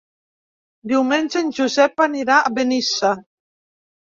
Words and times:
Diumenge 0.91 1.43
en 1.45 1.51
Josep 1.57 2.01
anirà 2.07 2.39
a 2.47 2.53
Benissa. 2.57 3.13